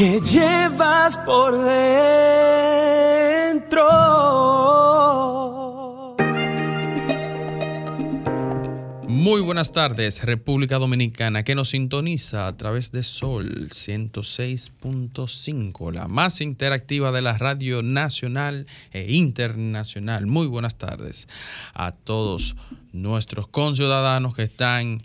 [0.00, 1.76] que llevas por dentro.
[9.06, 16.40] Muy buenas tardes, República Dominicana, que nos sintoniza a través de Sol 106.5, la más
[16.40, 20.26] interactiva de la radio nacional e internacional.
[20.26, 21.28] Muy buenas tardes
[21.74, 22.56] a todos
[22.92, 25.02] nuestros conciudadanos que están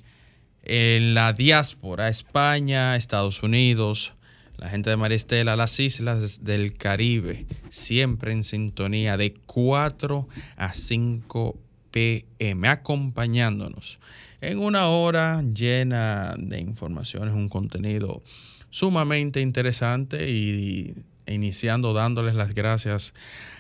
[0.64, 4.15] en la diáspora, España, Estados Unidos,
[4.58, 11.58] la gente de Maristela, las islas del Caribe, siempre en sintonía de 4 a 5
[11.92, 14.00] pm, acompañándonos
[14.42, 18.22] en una hora llena de informaciones, un contenido
[18.70, 23.14] sumamente interesante y iniciando dándoles las gracias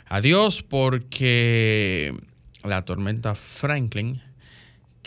[0.05, 2.13] a Dios porque
[2.63, 4.21] la tormenta Franklin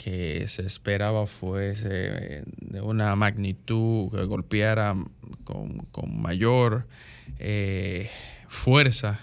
[0.03, 4.95] que se esperaba fuese de una magnitud que golpeara
[5.43, 6.87] con, mayor
[7.41, 8.09] eh,
[8.49, 9.19] fuerza.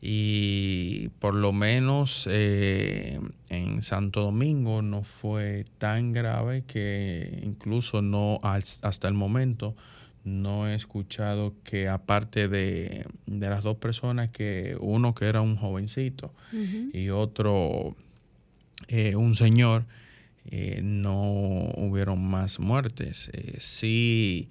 [0.00, 3.20] Y por lo menos eh,
[3.50, 9.76] en Santo Domingo no fue tan grave que incluso no hasta el momento
[10.24, 16.32] no he escuchado que aparte de, las dos personas que uno que era un jovencito
[16.92, 17.94] y otro
[18.88, 19.84] eh, un señor,
[20.50, 21.22] eh, no
[21.76, 23.30] hubieron más muertes.
[23.32, 24.48] Eh, sí,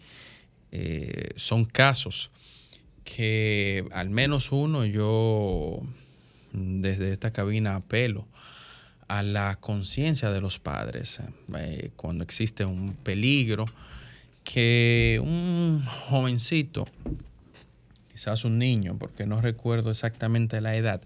[1.36, 2.32] son casos
[3.04, 5.82] que al menos uno yo
[6.54, 8.26] desde esta cabina apelo
[9.10, 11.20] a la conciencia de los padres
[11.98, 13.66] cuando existe un peligro
[14.44, 16.88] que un jovencito,
[18.12, 21.02] quizás un niño, porque no recuerdo exactamente la edad,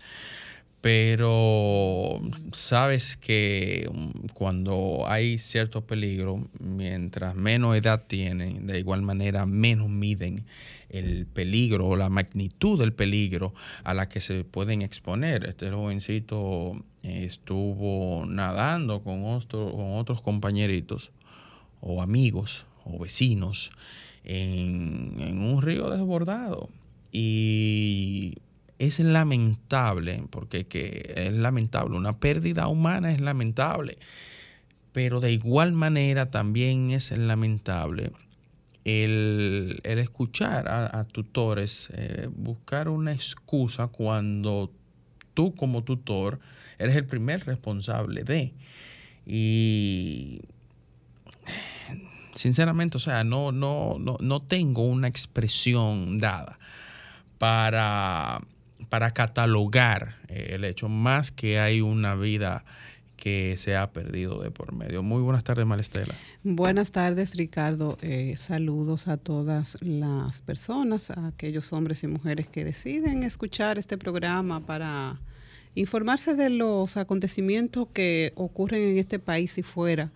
[0.85, 9.47] pero sabes que um, cuando hay cierto peligro, mientras menos edad tienen, de igual manera
[9.47, 10.45] menos miden
[10.89, 15.45] el peligro o la magnitud del peligro a la que se pueden exponer.
[15.45, 21.09] Este jovencito estuvo nadando con, con otros compañeritos
[21.81, 23.71] o amigos o vecinos
[24.23, 26.69] en, en un río desbordado
[27.11, 28.35] y
[28.79, 33.97] es lamentable, porque que es lamentable, una pérdida humana es lamentable,
[34.91, 38.11] pero de igual manera también es lamentable
[38.85, 44.71] el, escuchar a, tutores eh, buscar una excusa cuando
[45.33, 46.39] tú como tutor
[46.77, 48.53] eres el primer responsable de.
[49.25, 50.41] Y
[52.35, 56.59] sinceramente, o sea, no, no, no, no tengo una expresión dada
[57.39, 58.39] para
[58.89, 62.63] para catalogar eh, el hecho, más que hay una vida
[63.15, 65.01] que se ha perdido de por medio.
[65.01, 66.13] Muy buenas tardes, Malestela.
[66.43, 67.97] Buenas tardes, Ricardo.
[68.01, 73.97] Eh, saludos a todas las personas, a aquellos hombres y mujeres que deciden escuchar este
[73.97, 75.19] programa para
[75.75, 80.11] informarse de los acontecimientos que ocurren en este país y fuera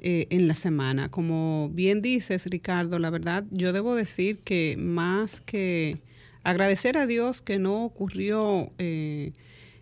[0.00, 1.10] eh, en la semana.
[1.10, 6.00] Como bien dices, Ricardo, la verdad, yo debo decir que más que
[6.44, 9.32] Agradecer a Dios que no ocurrió eh,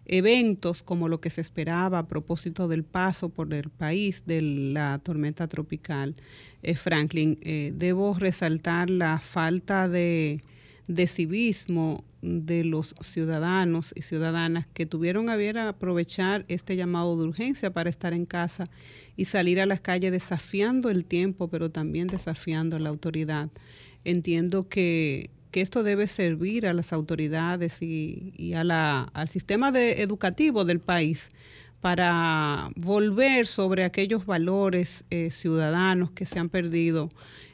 [0.05, 4.99] eventos como lo que se esperaba a propósito del paso por el país de la
[4.99, 6.17] tormenta tropical
[6.63, 7.39] eh, Franklin.
[7.43, 10.41] Eh, debo resaltar la falta de,
[10.89, 17.73] de civismo de los ciudadanos y ciudadanas que tuvieron a aprovechar este llamado de urgencia
[17.73, 18.65] para estar en casa
[19.17, 23.49] y salir a las calles desafiando el tiempo, pero también desafiando a la autoridad.
[24.05, 31.31] Entiendo que que esto debe servir a las autoridades y, al sistema educativo del país
[31.81, 37.09] para volver sobre aquellos valores eh, ciudadanos que se han perdido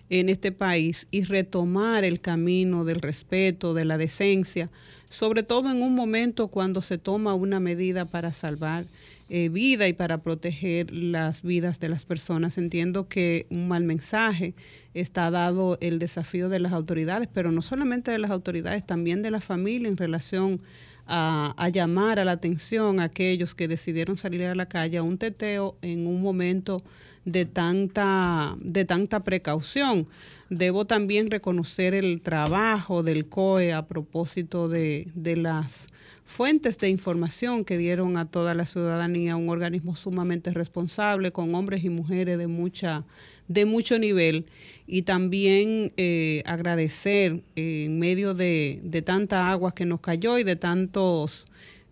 [0.08, 4.70] en este país y retomar el camino del respeto, de la decencia,
[5.08, 8.86] sobre todo en un momento cuando se toma una medida para salvar
[9.28, 12.58] eh, vida y para proteger las vidas de las personas.
[12.58, 14.54] Entiendo que un mal mensaje
[15.00, 19.30] está dado el desafío de las autoridades, pero no solamente de las autoridades, también de
[19.30, 20.60] la familia en relación
[21.06, 25.18] a, llamar a la atención a aquellos que decidieron salir a la calle a un
[25.18, 26.78] teteo en un momento
[27.24, 30.08] de tanta, de tanta precaución.
[30.50, 35.88] Debo también reconocer el trabajo del COE a propósito de, de las
[36.26, 41.84] fuentes de información que dieron a toda la ciudadanía, un organismo sumamente responsable, con hombres
[41.84, 43.04] y mujeres de mucha
[43.48, 44.46] de mucho nivel.
[44.88, 50.56] Y también eh, agradecer en medio de, de tanta agua que nos cayó y de
[50.56, 51.46] tantos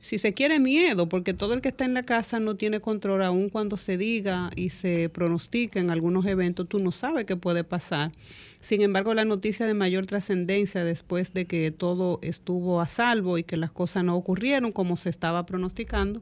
[0.05, 3.23] si se quiere, miedo, porque todo el que está en la casa no tiene control,
[3.23, 7.65] aun cuando se diga y se pronostica en algunos eventos, tú no sabes qué puede
[7.65, 8.13] pasar.
[8.61, 13.45] Sin embargo, la noticia de mayor trascendencia después de que todo estuvo a salvo y
[13.45, 16.21] que las cosas no ocurrieron como se estaba pronosticando,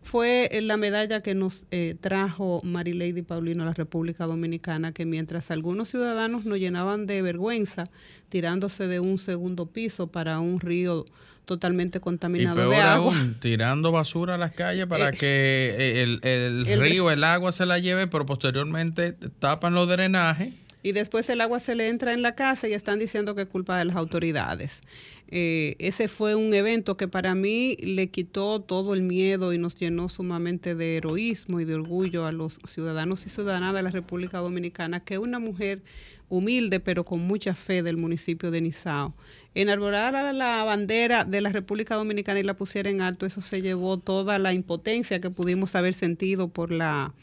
[0.00, 5.50] fue la medalla que nos eh, trajo Marilady Paulino a la República Dominicana, que mientras
[5.50, 7.90] algunos ciudadanos nos llenaban de vergüenza
[8.28, 11.04] tirándose de un segundo piso para un río
[11.44, 13.16] totalmente contaminado y peor de agua.
[13.18, 17.52] Aún, tirando basura a las calles para Eh, que el, el el- río, el agua
[17.52, 20.52] se la lleve, pero posteriormente tapan los drenajes.
[20.82, 23.48] y después el agua se le entra en la casa y están diciendo que es
[23.48, 24.82] culpa de las autoridades.
[25.28, 29.74] Eh, ese fue un evento que para mí le quitó todo el miedo y nos
[29.74, 34.38] llenó sumamente de heroísmo y de orgullo a los ciudadanos y ciudadanas de la República
[34.38, 35.80] Dominicana, que una mujer
[36.28, 39.14] humilde pero con mucha fe del municipio de Nizao.
[39.54, 43.98] Enarborara la bandera de la República Dominicana y la pusiera en alto, eso se llevó
[43.98, 47.14] toda la impotencia que pudimos haber sentido por la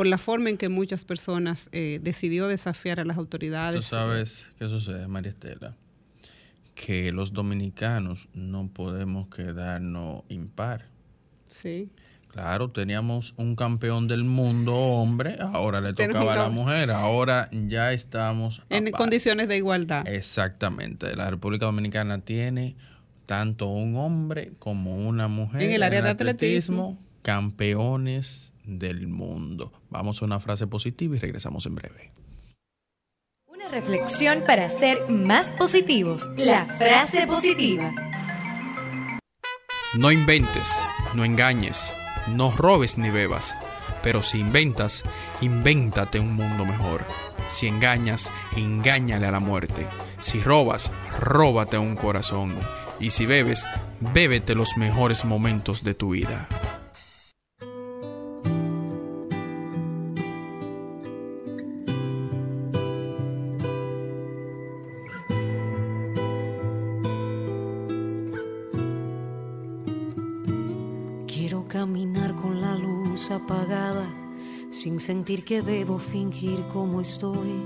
[0.00, 3.76] por la forma en que muchas personas eh, decidió desafiar a las autoridades.
[3.76, 5.76] Tú sabes qué sucede, María Estela.
[6.74, 10.86] Que los dominicanos no podemos quedarnos impar.
[11.50, 11.90] Sí.
[12.32, 17.92] Claro, teníamos un campeón del mundo hombre, ahora le tocaba a la mujer, ahora ya
[17.92, 18.92] estamos En par.
[19.00, 20.06] condiciones de igualdad.
[20.06, 22.76] Exactamente, la República Dominicana tiene
[23.26, 26.98] tanto un hombre como una mujer En el área de atletismo.
[27.22, 29.72] campeones del mundo.
[29.88, 32.12] Vamos a una frase positiva y regresamos en breve.
[33.48, 36.28] Una reflexión para ser más positivos.
[36.36, 37.92] La frase positiva.
[39.94, 40.68] No inventes,
[41.14, 41.92] no engañes,
[42.36, 43.54] no robes ni bebas.
[44.02, 45.02] Pero si inventas,
[45.40, 47.04] invéntate un mundo mejor.
[47.48, 49.86] Si engañas, engáñale a la muerte.
[50.20, 52.54] Si robas, róbate un corazón.
[52.98, 53.66] Y si bebes,
[54.00, 56.48] bébete los mejores momentos de tu vida.
[74.70, 77.62] Sin sentir que debo fingir como estoy.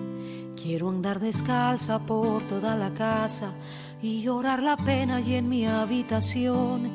[0.60, 3.52] Quiero andar descalza por toda la casa
[4.00, 6.90] y llorar la pena y en mi habitación.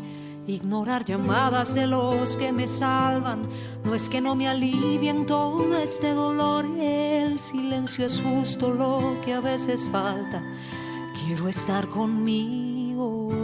[0.47, 3.47] Ignorar llamadas de los que me salvan,
[3.83, 6.65] no es que no me alivien todo este dolor.
[6.79, 10.44] El silencio es justo lo que a veces falta.
[11.23, 13.38] Quiero estar conmigo.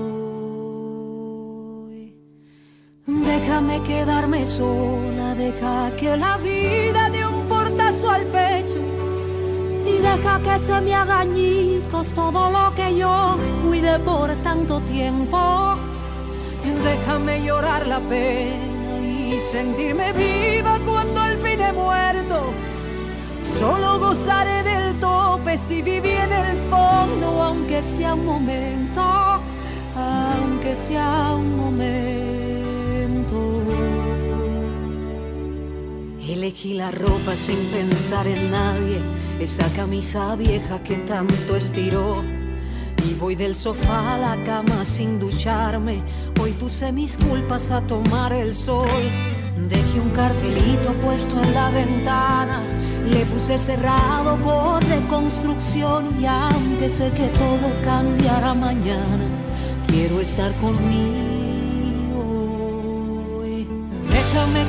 [3.55, 8.79] Déjame quedarme sola, deja que la vida dé un portazo al pecho
[9.85, 15.77] y deja que se me haga añicos todo lo que yo cuide por tanto tiempo.
[16.83, 22.51] Déjame llorar la pena y sentirme viva cuando al fin he muerto.
[23.41, 29.01] Solo gozaré del tope si viví en el fondo, aunque sea un momento,
[29.95, 32.44] aunque sea un momento.
[36.27, 38.99] Elegí la ropa sin pensar en nadie,
[39.39, 42.23] esa camisa vieja que tanto estiró.
[43.07, 46.01] Y voy del sofá a la cama sin ducharme.
[46.41, 48.89] Hoy puse mis culpas a tomar el sol.
[49.69, 52.63] Dejé un cartelito puesto en la ventana.
[53.07, 56.19] Le puse cerrado por reconstrucción.
[56.19, 59.29] Y aunque sé que todo cambiará mañana,
[59.87, 61.34] quiero estar conmigo.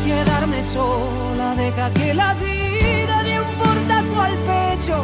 [0.07, 4.97] Quedarme sola, deja que la vida dé un portazo al pecho.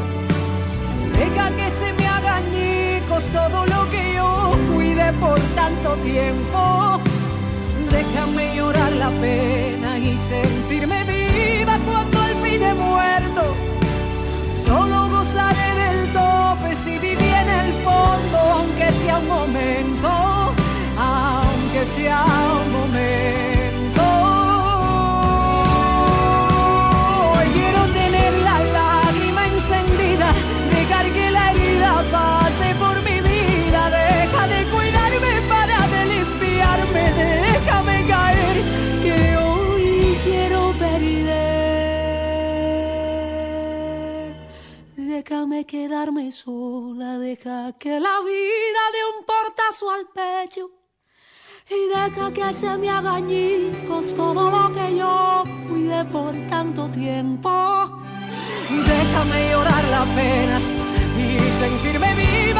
[1.18, 4.28] Deja que se me haga añicos todo lo que yo
[4.73, 7.00] cuide por tanto tiempo.
[7.90, 13.42] Déjame llorar la pena y sentirme viva cuando al fin he muerto.
[14.66, 20.11] Solo gozaré del tope si viví en el fondo, aunque sea un momento,
[20.97, 22.25] aunque sea
[22.61, 23.51] un momento.
[45.52, 50.71] Quedarme sola, deja que la vida dé un portazo al pecho
[51.71, 57.50] y deja que se me haga añicos todo lo que yo cuide por tanto tiempo.
[58.71, 60.61] Déjame llorar la pena
[61.16, 62.51] y sentirme viva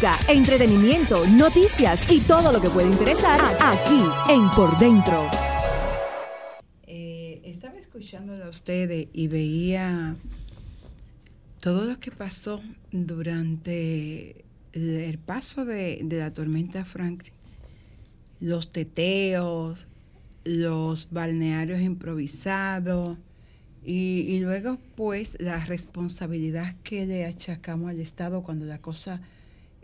[0.00, 4.00] Música, entretenimiento, noticias y todo lo que puede interesar aquí
[4.32, 5.28] en Por Dentro.
[6.86, 10.16] Eh, estaba escuchándolo a ustedes y veía
[11.60, 14.42] todo lo que pasó durante
[14.72, 17.34] el, el paso de, de la tormenta Franklin.
[18.40, 19.86] Los teteos,
[20.44, 23.18] los balnearios improvisados
[23.84, 29.20] y, y luego pues la responsabilidad que le achacamos al Estado cuando la cosa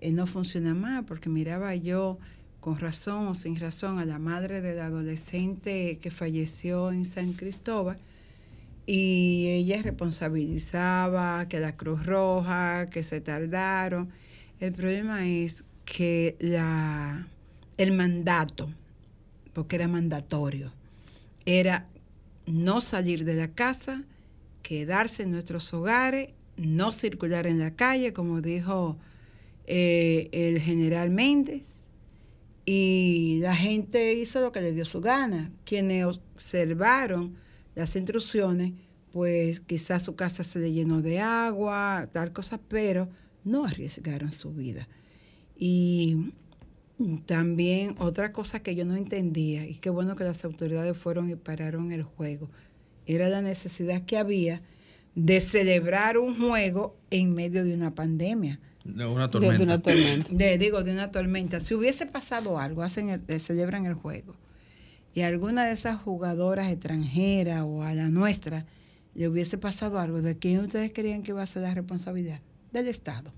[0.07, 2.19] eh, no funciona más, porque miraba yo
[2.61, 7.99] con razón o sin razón a la madre del adolescente que falleció en San Cristóbal
[8.87, 14.11] y ella responsabilizaba que la Cruz Roja, que se tardaron.
[14.61, 17.27] El problema es que la,
[17.77, 18.71] el mandato,
[19.55, 20.73] porque era mandatorio,
[21.47, 21.87] era
[22.47, 24.05] no salir de la casa,
[24.63, 28.97] quedarse en nuestros hogares, no circular en la calle, como dijo
[29.67, 31.77] eh, el general Méndez,
[32.65, 35.53] y la gente hizo lo que le dio su gana.
[35.65, 37.37] Quienes observaron
[37.77, 38.73] las instrucciones,
[39.13, 43.09] pues quizás su casa se le llenó de agua, tal cosa, pero
[43.45, 44.89] no arriesgaron su vida.
[45.57, 46.33] Y
[47.27, 51.37] también otra cosa que yo no entendía, y qué bueno que las autoridades fueron y
[51.37, 52.51] pararon el juego,
[53.07, 54.63] era la necesidad que había
[55.15, 58.59] de celebrar un juego en medio de una pandemia.
[58.95, 59.57] De una tormenta.
[59.59, 60.29] de una tormenta.
[60.31, 61.61] De, digo, de una tormenta.
[61.61, 64.35] Si hubiese pasado algo, hacen el- eh, celebran el juego.
[65.15, 68.67] Y a alguna de esas jugadoras extranjeras o a la nuestra
[69.15, 72.41] le hubiese pasado algo, ¿de quién ustedes creían que iba a ser la responsabilidad?
[72.73, 73.33] Del Estado,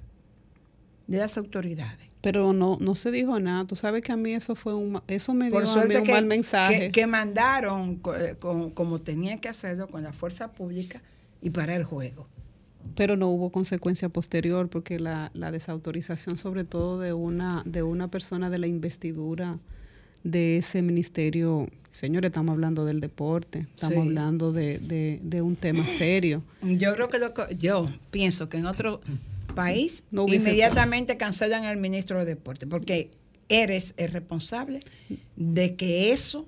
[1.07, 2.09] de las autoridades.
[2.21, 3.65] Pero no, no se dijo nada.
[3.65, 6.13] Tú sabes que a mí eso fue un, eso me dio a mí un que,
[6.13, 6.79] mal mensaje.
[6.87, 11.01] que, que mandaron eh, con- como tenían que hacerlo con la fuerza pública
[11.41, 12.27] y para el juego.
[12.95, 18.09] Pero no hubo consecuencia posterior porque la, la desautorización sobre todo de una de una
[18.09, 19.59] persona de la investidura
[20.25, 24.09] de ese ministerio señores estamos hablando del deporte estamos Sí.
[24.09, 28.59] hablando de, de- de un tema serio Yo creo que lo que- yo pienso que
[28.59, 29.01] en otro
[29.55, 33.11] país No inmediatamente cancelan al ministro de Deporte porque
[33.49, 34.81] eres el responsable
[35.37, 36.47] de que eso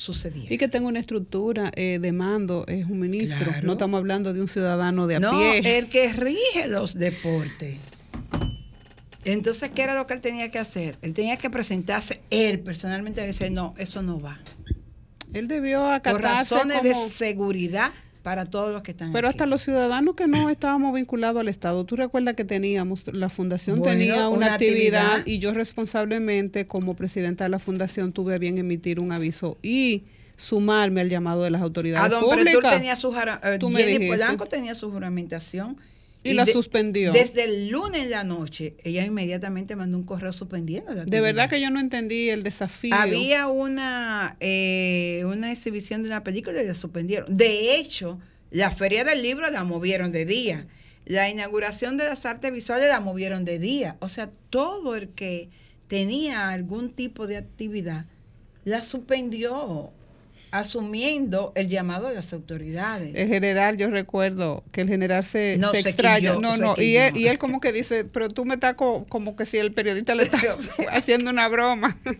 [0.00, 0.52] sucediera.
[0.52, 3.66] y que tenga una estructura eh, de mando es un ministro Claro.
[3.66, 7.76] no estamos hablando de un ciudadano de a no, pie el que rige los deportes.
[9.24, 10.96] Entonces, ¿qué era lo que él tenía que hacer?
[11.02, 14.38] Él tenía que presentarse él personalmente y decir, no, eso no va.
[15.34, 17.90] él debió Por acatarse razones como- de seguridad
[18.22, 19.34] para todos los que están Pero aquí.
[19.36, 23.78] hasta los ciudadanos que no estábamos vinculados al Estado, tú recuerdas que teníamos, la fundación
[23.78, 25.26] Bueno, tenía una, una actividad, actividad.
[25.26, 30.04] y yo responsablemente como presidenta de la fundación tuve a bien emitir un aviso y
[30.36, 32.74] sumarme al llamado de las A autoridades don Pretur públicas.
[32.76, 33.10] tenía su
[33.70, 34.08] me Jenny.
[34.08, 35.76] Polanco tenía su juramentación.
[36.22, 37.12] Y la suspendió.
[37.12, 41.48] Desde el lunes en la noche, ella inmediatamente mandó un correo suspendiendo la De verdad
[41.48, 42.94] que yo no entendí el desafío.
[42.94, 47.34] Había una, eh, una exhibición de una película y la suspendieron.
[47.34, 48.18] De hecho,
[48.50, 50.66] la Feria del Libro la movieron de día.
[51.06, 53.96] La inauguración de las artes visuales la movieron de día.
[54.00, 55.48] O sea, todo el que
[55.88, 58.04] tenía algún tipo de actividad
[58.64, 59.92] la suspendió,
[60.52, 63.14] asumiendo el llamado de las autoridades.
[63.14, 66.18] El general, yo recuerdo que el general se, No, se se extraña.
[66.18, 66.74] quilló, no, se no.
[66.76, 69.58] Y él, y él como que dice, pero tú me estás co- como que si
[69.58, 70.38] el periodista le está
[70.92, 71.96] haciendo una broma.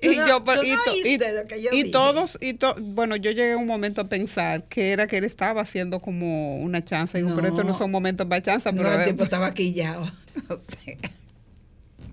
[0.00, 3.56] Y no- yo, y, no y- que yo y todos, y to- bueno, yo llegué
[3.56, 7.18] un momento a pensar que era que él estaba haciendo como una chanza.
[7.18, 7.78] Digo, pero estos no No.
[7.78, 8.70] son momentos para chanza.
[8.70, 10.02] No, Pero el tipo estaba quillado.
[10.48, 10.94] O sea,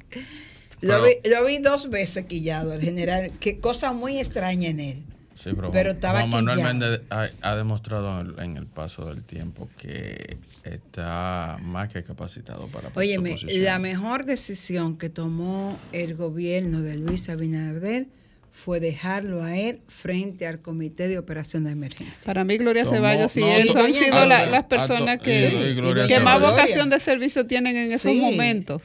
[0.09, 3.31] Pero- lo, vi, lo vi dos veces quillado, el general.
[3.39, 5.03] Qué cosa muy extraña en él.
[5.35, 6.63] Sí, pero, Pero estaba Juan Manuel.
[6.63, 12.03] Méndez ha, ha demostrado en el, en el paso del tiempo que está más que
[12.03, 18.07] capacitado para Óyeme, la mejor decisión que tomó el gobierno de Luis Abinader
[18.51, 22.21] fue dejarlo a él frente al comité de operación de emergencia.
[22.25, 25.49] Para mí, Gloria Tomó- Ceballos y no, eso han sido la- las personas Alto- que,
[25.49, 28.81] y- y Gloria que más vocación de servicio tienen en esos momentos.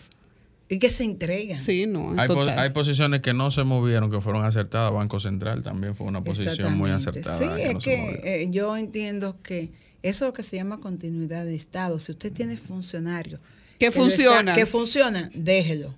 [0.73, 1.61] Y que se entregan.
[1.61, 2.59] Sí, no, Hay, po- total.
[2.59, 4.93] hay posiciones que no se movieron, que fueron acertadas.
[4.93, 7.37] Banco Central también fue una posición muy acertada.
[7.39, 9.71] Sí, que es no que eh, yo entiendo que
[10.03, 11.99] eso es lo que se llama continuidad de Estado.
[11.99, 13.41] Si usted tiene funcionarios
[13.79, 15.93] Que está- que funcionan, déjelo.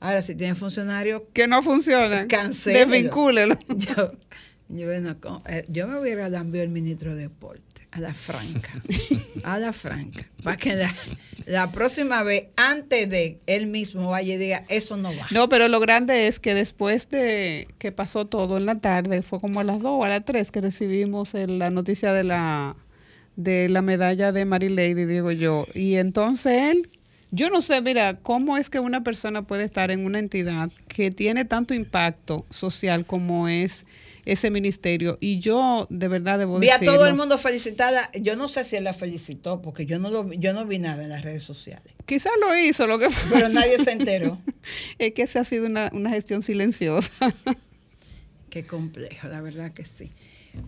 [0.00, 2.28] Ahora, si tiene funcionarios, que no funcionan.
[2.28, 2.90] Cancélelo.
[2.90, 3.58] Desvincúlelo.
[3.68, 4.12] yo,
[4.68, 8.72] yo, bueno, con- eh, yo me hubiera lambido el ministro de Deporte, a la franca,
[9.42, 10.92] a la franca, para que la,
[11.46, 15.26] la próxima vez, antes de él mismo vaya y diga, eso no va.
[15.30, 19.40] No, pero lo grande es que después de que pasó todo en la tarde, fue
[19.40, 22.76] como a las 2 o a las 3 que recibimos el- la noticia de la
[23.36, 25.66] de la medalla de Mary Lady, digo yo.
[25.74, 26.88] Y entonces él,
[27.30, 31.10] yo no sé, mira, cómo es que una persona puede estar en una entidad que
[31.10, 33.84] tiene tanto impacto social como es
[34.26, 35.16] ese ministerio.
[35.20, 38.10] Y yo, de verdad, debo Vi a todo el mundo felicitada.
[38.20, 40.78] Yo no sé si él la felicitó, porque yo no, lo, vi- yo no vi
[40.78, 41.94] nada en las redes sociales.
[42.04, 44.38] Quizás lo hizo, lo que Pero nadie se enteró.
[44.98, 47.10] es que esa ha sido una, una gestión silenciosa.
[48.50, 50.10] Qué complejo, la verdad que sí.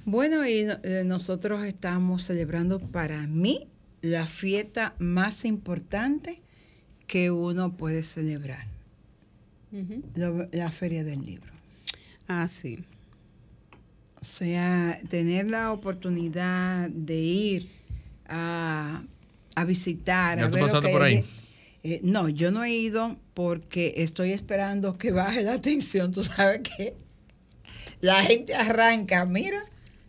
[0.05, 3.67] Bueno, y eh, nosotros estamos celebrando para mí
[4.03, 6.43] la fiesta más importante
[7.07, 8.67] que uno puede celebrar,
[10.53, 11.50] la feria del libro.
[12.29, 12.79] ah, sí.
[14.20, 17.70] O sea, tener la oportunidad de ir
[18.26, 19.02] a,
[19.54, 20.38] a visitar.
[20.38, 21.25] ¿Ya a tú ver pasaste por ahí?
[21.84, 26.12] Eh, no, yo no he ido porque estoy esperando que baje la tensión.
[26.12, 26.94] Tú sabes que
[28.00, 29.64] la gente arranca, mira,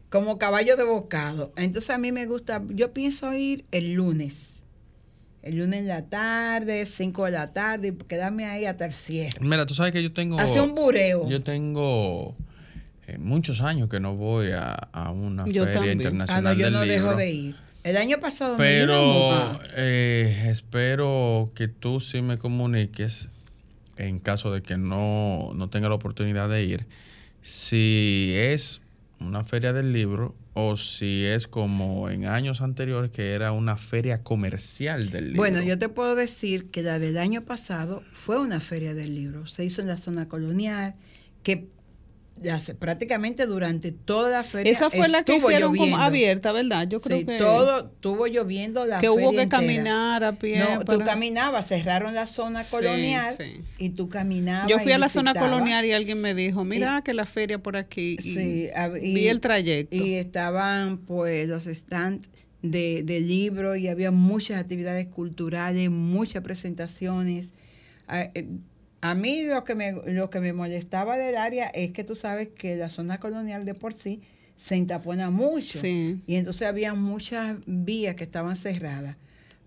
[0.09, 1.53] como caballo de bocado.
[1.55, 4.55] Entonces a mí me gusta, yo pienso ir el lunes.
[5.41, 9.39] El lunes en la tarde, 5 de la tarde, y quedarme ahí hasta el cierre.
[9.39, 10.37] Mira, tú sabes que yo tengo.
[10.37, 11.29] Hace un bureo.
[11.29, 12.35] Yo tengo
[13.13, 15.89] eh, muchos años que no voy a, a una Yo feria también.
[15.99, 17.03] Ah, internacional no, yo del no libro.
[17.07, 17.55] dejo de ir.
[17.83, 19.59] El año pasado me Pero mojada.
[19.77, 23.29] eh, espero que tú sí me comuniques,
[23.97, 26.85] en caso de que no, no tenga la oportunidad de ir,
[27.41, 28.81] si es
[29.19, 34.23] una feria del libro o si es como en años anteriores que era una feria
[34.23, 35.37] comercial del libro.
[35.37, 39.45] Bueno, yo te puedo decir que la del año pasado fue una feria del libro.
[39.47, 40.95] Se hizo en la zona colonial,
[41.43, 41.67] que
[42.51, 46.87] hace- prácticamente durante toda la feria Esa fue la que hicieron como abierta, ¿verdad?
[46.87, 49.59] Yo creo Sí, que todo estuvo lloviendo la que hubo feria que entera.
[49.59, 50.59] caminar a pie.
[50.59, 53.61] No, tú para- caminabas, cerraron la zona Sí, colonial sí.
[53.77, 54.69] y tú caminabas.
[54.69, 57.57] Yo fui a la zona colonial y alguien me dijo, mira Y- que la feria
[57.59, 58.17] por aquí.
[58.23, 58.69] Y
[59.13, 59.95] vi el trayecto.
[59.95, 62.29] Y estaban pues los stands
[62.61, 67.53] de, de libros y había muchas actividades culturales, muchas presentaciones.
[68.07, 68.47] A, eh,
[69.01, 72.49] a mí lo que, me, lo que me molestaba del área es que tú sabes
[72.49, 74.21] que la zona colonial de por sí
[74.57, 75.79] se entapona mucho.
[75.79, 76.21] Sí.
[76.27, 79.15] Y entonces había muchas vías que estaban cerradas.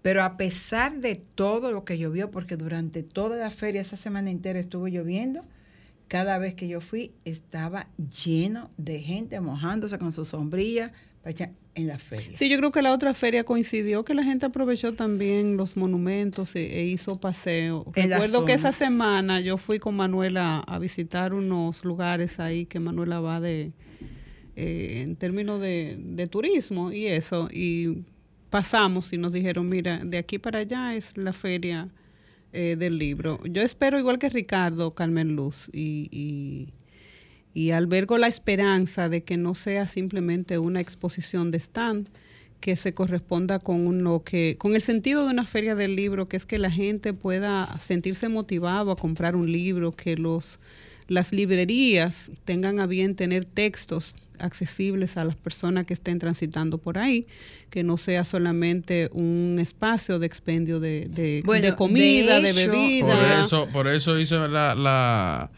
[0.03, 4.31] Pero a pesar de todo lo que llovió, porque durante toda la feria, esa semana
[4.31, 5.45] entera estuvo lloviendo,
[6.09, 7.87] cada vez que yo fui estaba
[8.25, 10.93] lleno de gente mojándose con su sombrilla
[11.23, 12.37] para echar en la feria.
[12.37, 16.55] Sí, yo creo que la otra feria coincidió que la gente aprovechó también los monumentos
[16.55, 17.85] e, e hizo paseo.
[17.95, 22.81] En Recuerdo que esa semana yo fui con Manuela a visitar unos lugares ahí que
[22.81, 23.73] Manuela va de
[24.55, 28.05] eh, en términos de, de turismo y eso y
[28.51, 31.89] pasamos y nos dijeron mira de aquí para allá es la feria
[32.53, 33.41] eh, del libro.
[33.45, 36.69] Yo espero igual que Ricardo Carmen Luz y, y
[37.55, 42.09] y albergo la esperanza de que no sea simplemente una exposición de stand
[42.61, 46.37] que se corresponda con lo que con el sentido de una feria del libro que
[46.37, 50.61] es que la gente pueda sentirse motivado a comprar un libro que los
[51.09, 56.99] las librerías tengan a bien tener textos accesibles a las personas que estén transitando por
[56.99, 57.27] ahí,
[57.71, 62.63] que no sea solamente un espacio de expendio de, de- Bueno, de comida, de, de
[62.63, 63.07] hecho, bebida.
[63.07, 65.51] Por eso, por eso hice la, la,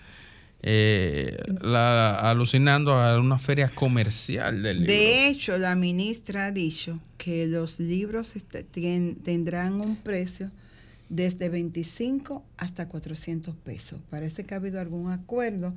[0.66, 4.92] eh, la- alucinando a una feria comercial del libro.
[4.94, 10.50] De hecho, la ministra ha dicho que los libros este- tendrán un precio
[11.10, 14.00] desde 25 hasta 400 pesos.
[14.08, 15.74] Parece que ha habido algún acuerdo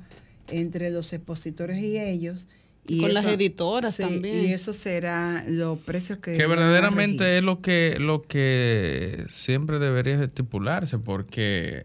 [0.48, 2.48] entre los expositores y ellos.
[2.86, 4.42] Y Con las editoras sí, también.
[4.42, 6.34] Y eso será los precios que...
[6.34, 11.84] que verdaderamente es lo que lo que siempre debería estipularse porque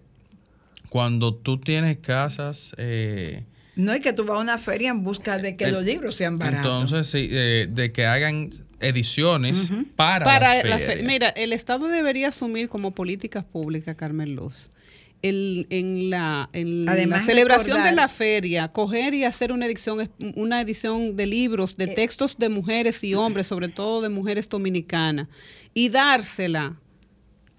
[0.94, 5.40] cuando tú tienes casas eh, No, y que tú vas a una feria en busca
[5.40, 6.84] de que El- los libros sean baratos.
[6.84, 10.24] entonces sí, eh, de que hagan ediciones para,
[10.64, 11.08] la fe- ferias.
[11.08, 14.70] Mira, el Estado debería asumir como políticas públicas, Carmen Luz,
[15.24, 19.66] el- en la, en Además, la celebración recordar- de la feria, coger y hacer una
[19.66, 24.10] edición, una edición de libros, de Eh, textos de mujeres y hombres, sobre todo de
[24.10, 25.28] mujeres dominicanas,
[25.74, 26.76] y dársela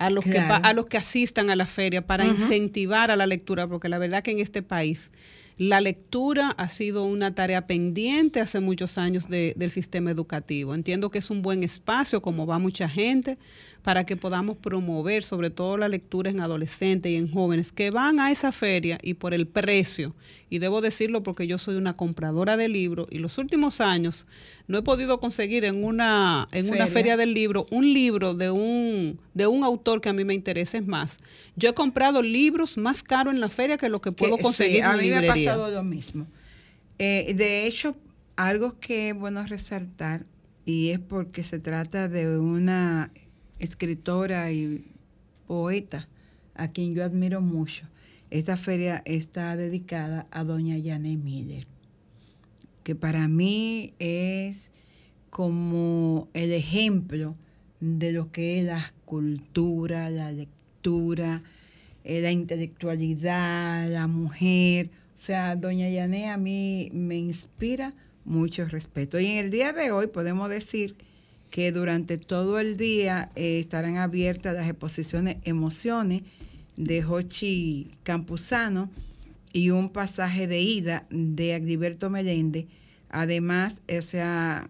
[0.06, 0.64] a los, que, Claro.
[0.64, 4.22] a los que asistan a la feria para incentivar a la lectura, porque la verdad
[4.22, 5.10] que en este país
[5.56, 10.74] la lectura ha sido una tarea pendiente hace muchos años de- del sistema educativo.
[10.74, 13.38] Entiendo que es un buen espacio, como va mucha gente,
[13.82, 18.18] para que podamos promover sobre todo la lectura en adolescentes y en jóvenes que van
[18.18, 20.16] a esa feria y por el precio,
[20.50, 24.26] y debo decirlo porque yo soy una compradora de libros y los últimos años
[24.66, 26.92] no he podido conseguir en una en una Feria.
[26.92, 30.78] feria del libro un libro de un de un autor que a mí me interese
[30.78, 31.18] es más.
[31.56, 34.76] Yo he comprado libros más caros en la feria que lo que puedo Que- conseguir
[34.76, 36.26] sí, en a mí me ha pasado lo mismo.
[36.98, 37.94] Eh, de hecho,
[38.36, 40.24] algo que es bueno resaltar,
[40.64, 43.10] y es porque se trata de una
[43.58, 44.84] escritora y
[45.46, 46.08] poeta
[46.54, 47.86] a quien yo admiro mucho.
[48.30, 51.66] Esta feria está dedicada a doña Janet Miller,
[52.84, 54.70] que para mí es
[55.30, 57.34] como el ejemplo
[57.80, 61.42] de lo que es la cultura, la lectura,
[62.04, 64.90] eh, la intelectualidad, la mujer.
[65.14, 67.94] O sea, doña Yané a mí me inspira
[68.24, 69.18] mucho respeto.
[69.18, 70.94] Y en el día de hoy podemos decir
[71.50, 76.22] que durante todo el día eh, estarán abiertas las exposiciones Emociones
[76.76, 78.90] de Jochi Campuzano
[79.54, 82.66] y un pasaje de ida de Agriberto Meléndez.
[83.08, 84.66] Además, o a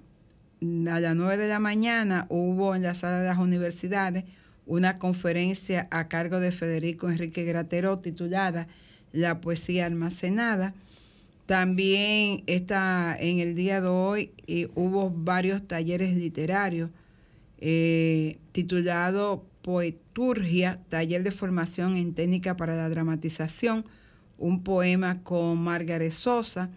[0.61, 4.25] las 9 de la mañana hubo en la sala de las universidades
[4.67, 8.69] una conferencia a cargo de Federico Enrique Gratero titulada
[9.13, 10.75] La poesía almacenada.
[11.47, 16.91] También está en el día de hoy eh, hubo varios talleres literarios
[17.59, 23.87] eh, titulado Poeturgia, taller de formación en técnica para la dramatización,
[24.39, 26.71] un poema con Margaret Sosa.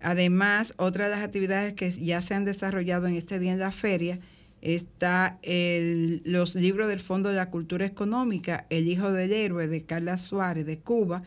[0.00, 3.72] Además, otra de las actividades que ya se han desarrollado en este día en la
[3.72, 4.20] feria
[4.60, 9.84] está el- los libros del Fondo de la Cultura Económica, El Hijo del Héroe de
[9.84, 11.22] Carla Suárez de Cuba,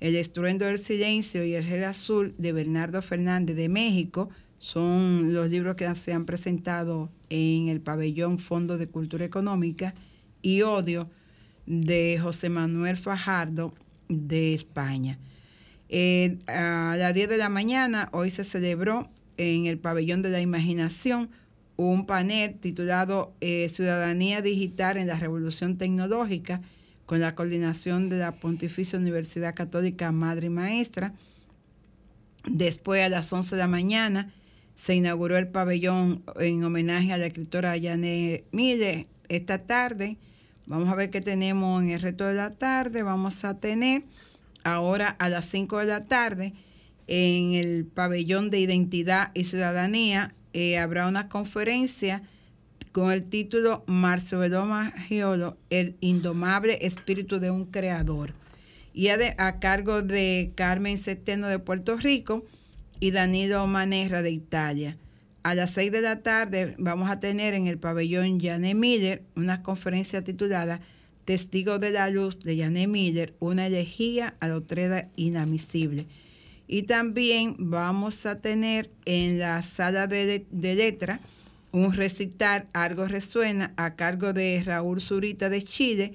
[0.00, 4.30] El Estruendo del Silencio y El Gel Azul de Bernardo Fernández de México.
[4.58, 9.94] Son los libros que se han presentado en el pabellón Fondo de Cultura Económica
[10.42, 11.08] y Odio
[11.66, 13.74] de José Manuel Fajardo
[14.12, 15.18] de España.
[15.88, 20.40] Eh, a las 10 de la mañana, hoy se celebró en el Pabellón de la
[20.40, 21.30] Imaginación
[21.76, 26.60] un panel titulado eh, Ciudadanía Digital en la Revolución Tecnológica
[27.06, 31.12] con la coordinación de la Pontificia Universidad Católica Madre y Maestra.
[32.46, 34.32] Después, a las 11 de la mañana,
[34.74, 39.04] se inauguró el pabellón en homenaje a la escritora Janet Mille.
[39.28, 40.16] Esta tarde,
[40.66, 43.02] vamos a ver qué tenemos en el resto de la tarde.
[43.02, 44.04] Vamos a tener
[44.64, 46.52] ahora a las 5 de la tarde
[47.08, 52.22] en el pabellón de identidad y ciudadanía eh, habrá una conferencia
[52.92, 58.34] con el título Marcelo Maggiolo, el indomable espíritu de un creador,
[58.92, 62.44] y a, de- a cargo de Carmen Centeno de Puerto Rico
[63.00, 64.96] y Danilo Manerra de Italia.
[65.42, 69.64] A las 6 de la tarde vamos a tener en el pabellón Janet Miller una
[69.64, 70.80] conferencia titulada
[71.24, 76.06] Testigo de la Luz de Janet Miller, una elegía a la otrera inadmisible.
[76.68, 81.20] Y también vamos a tener en la sala de, de letra
[81.72, 86.14] un recital, Algo Resuena, a cargo de Raúl Zurita de Chile,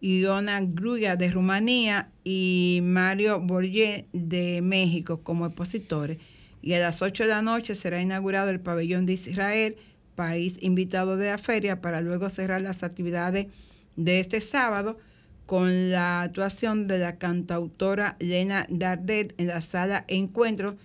[0.00, 6.18] Iona Gruya de Rumanía y Mario Borges de México como expositores.
[6.62, 9.76] Y a las 8 de la noche será inaugurado el pabellón de Israel,
[10.14, 13.48] país invitado de la feria, para luego cerrar las actividades
[13.96, 14.98] de este sábado
[15.46, 20.76] con la actuación de la cantautora Lena Dardet en la sala Encuentro,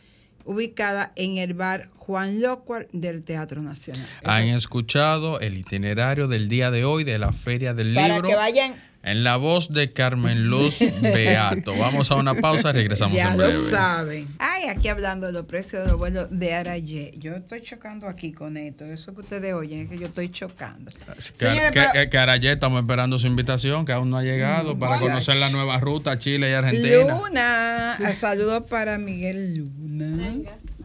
[0.45, 4.05] ubicada en el bar Juan Locuar del Teatro Nacional.
[4.23, 8.35] Han escuchado el itinerario del día de hoy de la Feria del Para Libro que
[8.35, 8.75] vayan,
[9.11, 11.75] en la voz de Carmen Luz Beato.
[11.77, 13.71] Vamos a una pausa, regresamos ya en lo breve.
[13.71, 14.27] saben.
[14.39, 17.13] Ay, aquí hablando de los precios de los vuelos de Arayé.
[17.17, 18.85] Yo estoy chocando aquí con esto.
[18.85, 20.91] Eso que ustedes oyen es que yo estoy chocando.
[20.91, 24.23] Que, Señores, que, pero- que- que Arayé, estamos esperando su invitación, que aún no ha
[24.23, 27.17] llegado, para conocer la nueva ruta a Chile y Argentina.
[27.17, 30.31] Luna, saludos para Miguel Luna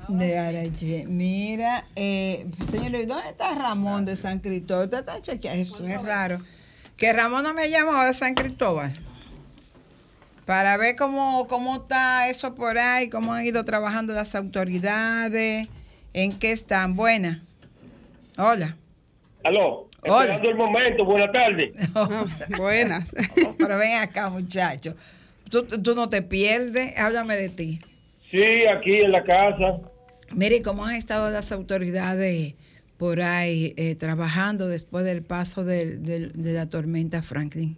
[0.09, 1.05] de Arayé.
[1.07, 4.85] Mira, eh, señores, ¿dónde está Ramón de San Cristóbal?
[4.85, 6.39] Usted está chequeando, eso es raro.
[7.03, 8.93] Que Ramón no me llamó de San Cristóbal.
[10.47, 15.67] Para ver cómo, cómo está eso por ahí, cómo han ido trabajando las autoridades,
[16.13, 16.95] en qué están.
[16.95, 17.41] Buenas.
[18.39, 18.77] Hola.
[19.43, 20.37] Aló, Hola.
[20.37, 21.73] esperando el momento, buenas tardes.
[22.57, 23.09] Buenas.
[23.59, 24.95] Pero ven acá, muchacho.
[25.51, 26.97] Tú, tú no te pierdes.
[26.97, 27.81] Háblame de ti.
[28.31, 29.81] Sí, aquí en la casa.
[30.31, 32.55] Mire, ¿cómo han estado las autoridades
[33.03, 37.75] por ahí eh, trabajando después del paso del- del- de la tormenta Franklin?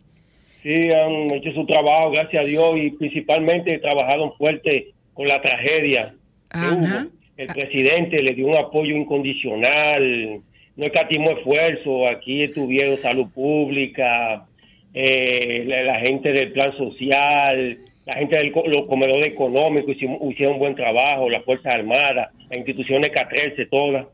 [0.63, 6.13] Sí, han hecho su trabajo, gracias a Dios, y principalmente trabajaron fuerte con la tragedia
[6.51, 6.75] Ajá.
[7.07, 7.11] hubo.
[7.39, 10.41] El presidente le dio un apoyo incondicional,
[10.77, 14.45] no escatimó esfuerzo, aquí estuvieron salud pública,
[14.93, 20.55] eh, la, la gente del plan social, la gente de los comedores económicos hicieron, hicieron
[20.57, 24.05] un buen trabajo, las Fuerzas Armadas, las instituciones 14, todas.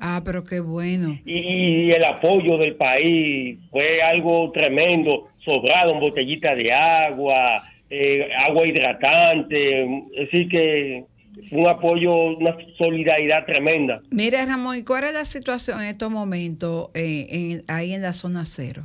[0.00, 1.18] Ah, pero qué bueno.
[1.24, 9.86] y el apoyo del país fue algo tremendo, sobraron botellitas de agua, eh, agua hidratante,
[10.22, 11.04] así que
[11.52, 14.00] un apoyo, una solidaridad tremenda.
[14.10, 18.12] Mire, Ramón, ¿y cuál es la situación en estos momentos eh, en- ahí en la
[18.12, 18.82] zona cero?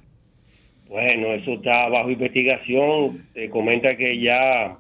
[0.88, 4.78] Bueno, eso está bajo investigación, se comenta que ya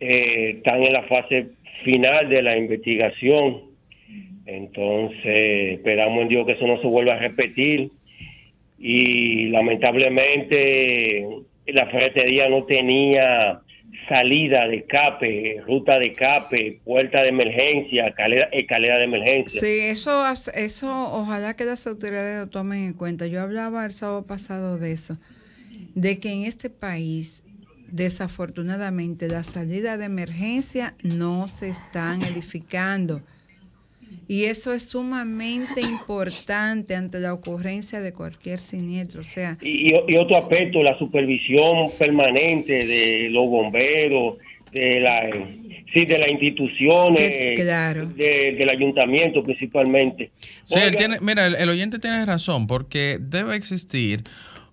[0.00, 1.48] eh, están en la fase
[1.84, 3.62] final de la investigación,
[4.46, 7.90] entonces esperamos en Dios que eso no se vuelva a repetir
[8.78, 11.24] y lamentablemente
[11.66, 13.60] la ferretería no tenía
[14.08, 19.60] salida de escape, ruta de escape, puerta de emergencia, escalera, escalera de emergencia.
[19.60, 20.24] Sí, eso,
[20.54, 23.26] eso ojalá que las autoridades lo tomen en cuenta.
[23.26, 25.18] Yo hablaba el sábado pasado de eso,
[25.94, 27.44] de que en este país,
[27.88, 33.22] desafortunadamente, las salidas de emergencia no se están edificando.
[34.32, 39.20] Y eso es sumamente importante ante la ocurrencia de cualquier siniestro.
[39.20, 44.36] O sea, Y, y otro aspecto, la supervisión permanente de los bomberos,
[44.72, 45.28] de la,
[45.92, 48.06] sí, de las instituciones, Que- claro.
[48.06, 50.30] de- del ayuntamiento principalmente.
[50.64, 54.22] Sí, él tiene, mira, el, el oyente tiene razón, porque debe existir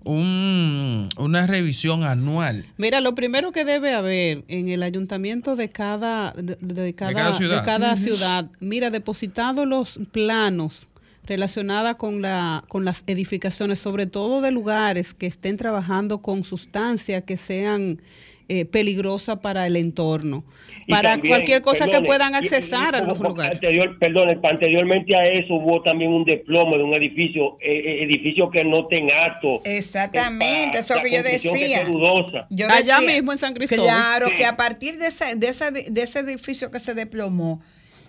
[0.03, 2.65] un, una revisión anual.
[2.77, 7.33] Mira, lo primero que debe haber en el ayuntamiento de cada, de, de cada, cada
[7.33, 7.59] ciudad.
[7.59, 10.87] de cada ciudad, mira, depositado los planos
[11.25, 17.23] relacionados con, la, con las edificaciones, sobre todo de lugares que estén trabajando con sustancias
[17.23, 18.01] que sean
[18.49, 20.43] eh, peligrosas para el entorno,
[20.87, 23.53] y para también, cualquier cosa que perdone, puedan y- y- accesar a y los lugares.
[23.55, 28.49] Anterior, perdone, anteriormente a eso hubo también un desplome de un edificio, eh, eh, edificio
[28.49, 29.61] que no tenga acto.
[29.65, 31.83] Exactamente, eso La que yo que decía.
[31.85, 32.47] dudosa.
[32.49, 33.85] Yo Allá decía- mismo en San Cristóbal.
[33.85, 34.35] Claro, Sí.
[34.35, 37.61] que a partir de, esa- de, esa- de ese edificio que se desplomó,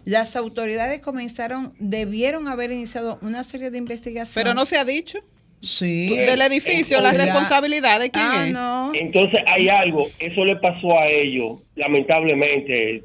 [0.06, 4.32] las autoridades comenzaron, debieron haber iniciado una serie de investigaciones.
[4.34, 5.18] Pero no se ha dicho.
[5.62, 6.16] Sí.
[6.16, 8.52] Del edificio, la responsabilidad de quién Ah, es.
[8.52, 8.92] no.
[8.94, 13.02] Entonces hay algo, eso le pasó a ellos, lamentablemente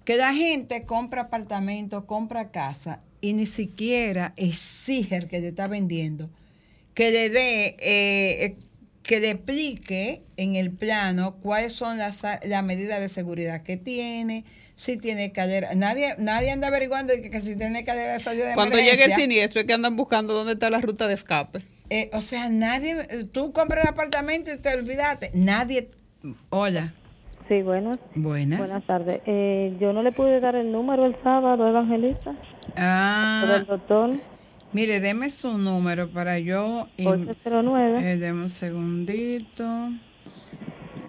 [0.08, 5.68] que la gente compra apartamento, compra casa y ni siquiera exige al que le está
[5.68, 6.30] vendiendo
[6.94, 8.56] que le dé, eh,
[9.04, 14.46] que le explique en el plano cuáles son las, las medidas de seguridad que tiene,
[14.76, 15.76] si tiene cadera.
[15.76, 19.12] Nadie, nadie anda averiguando que, que si tiene cadera de salida de Cuando llegue el
[19.12, 21.66] siniestro es que andan buscando dónde está la ruta de escape.
[21.90, 25.32] Eh, o sea, nadie, eh, tú compras un apartamento y te olvidaste.
[25.34, 25.90] Nadie,
[26.50, 26.94] hola,
[27.48, 27.98] Sí, buenas.
[28.16, 28.60] buenas.
[28.60, 29.22] Buenas tardes.
[29.26, 32.34] Eh, yo no le pude dar el número el sábado, Evangelista,
[32.76, 34.10] Ah, del doctor.
[34.74, 36.88] mire, deme su número para yo.
[36.98, 39.64] im- 809 eh, deme un segundito.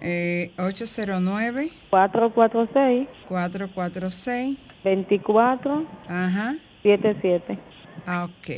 [0.01, 6.55] Eh, 809 446 446 24 Ajá.
[6.83, 7.59] 77.
[8.05, 8.49] Ah, ok.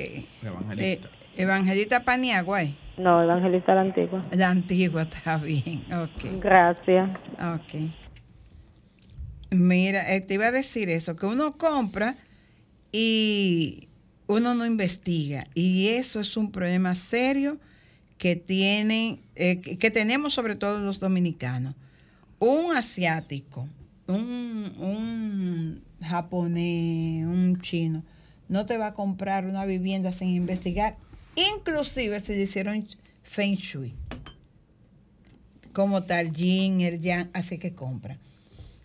[0.44, 1.08] Evangelista.
[1.10, 2.76] Eh, Evangelista Paniagua, ¿eh?
[2.98, 4.24] No, Evangelista la antigua.
[4.32, 5.82] la antigua está bien.
[5.92, 6.40] Ok.
[6.40, 7.10] Gracias.
[7.42, 7.90] Ok.
[9.52, 12.16] Mira, eh, te iba a decir eso, que uno compra
[12.92, 13.88] y
[14.28, 15.48] uno no investiga.
[15.56, 17.58] Y eso es un problema serio
[18.18, 21.76] que tienen, eh, que tenemos sobre todo los dominicanos.
[22.40, 23.68] Un asiático,
[24.08, 28.04] un, un japonés, un chino,
[28.48, 30.98] no te va a comprar una vivienda sin investigar,
[31.36, 32.88] inclusive si le hicieron
[33.24, 33.94] feng shui,
[35.72, 38.18] como tal, yin, el yang, así que compra.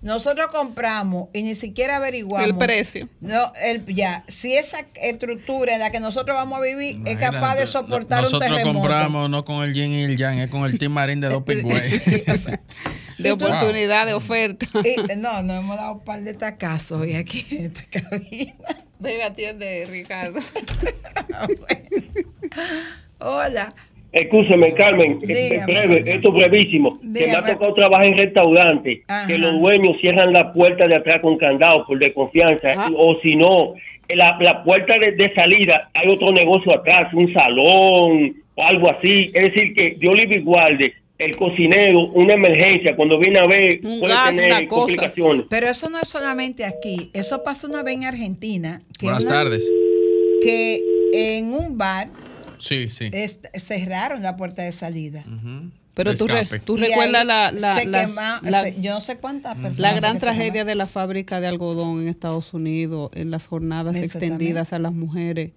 [0.03, 3.09] Nosotros compramos y ni siquiera averiguamos El precio.
[3.21, 7.57] No, el, ya, si esa estructura en la que nosotros vamos a vivir es capaz
[7.57, 8.79] de soportar un Nosotros terremoto.
[8.81, 11.43] compramos no con el yin y el yang, es con el Team Marín de dos
[11.45, 12.03] pingües.
[13.19, 14.67] De oportunidad, de oferta.
[14.85, 18.53] Y- no, no hemos dado un par de tacazos hoy aquí en esta cabina.
[18.99, 20.41] Ven, atiende, Ricardo.
[23.19, 23.75] Hola.
[24.17, 25.73] Escúcheme, Carmen, eh, Dígame.
[25.87, 26.99] breve, esto es brevísimo.
[27.01, 29.27] Que me ha tocado trabajar en restaurantes, Ajá.
[29.27, 32.91] que los dueños cierran la puerta de atrás con candado por desconfianza, Ah.
[32.97, 33.75] o si no,
[34.09, 39.31] la, la puerta de, de salida hay otro negocio atrás, un salón o algo así.
[39.35, 43.81] Es decir, que Dios libre y guarde el cocinero, una emergencia, cuando viene a ver,
[43.83, 44.81] Un puede gas, tener una cosa.
[44.81, 45.47] complicaciones.
[45.51, 47.11] Pero eso no es solamente aquí.
[47.13, 48.81] Eso pasó una vez en Argentina.
[48.99, 49.71] Que Buenas una- tardes.
[50.43, 50.81] Que
[51.13, 52.09] en un bar
[52.59, 53.11] Sí, sí.
[53.13, 55.25] est- cerraron la puerta de salida.
[55.95, 59.55] Pero tú, re- tú recuerdas la, la, la- quema- la- se- yo no sé cuántas
[59.55, 59.79] personas.
[59.79, 64.73] la gran tragedia de la fábrica de algodón en Estados Unidos, en las jornadas extendidas
[64.75, 65.53] a las mujeres